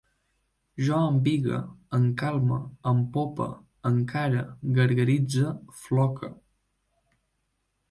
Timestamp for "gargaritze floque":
4.81-6.35